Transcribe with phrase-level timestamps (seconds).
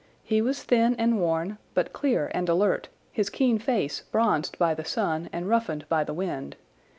[0.23, 4.83] He was thin and worn, but clear and alert, his keen face bronzed by the
[4.83, 6.55] sun and roughened by the wind.